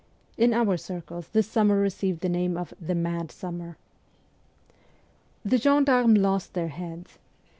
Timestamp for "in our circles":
0.35-1.27